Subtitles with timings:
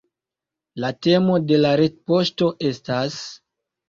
[0.83, 3.19] La temo de la retpoŝto estas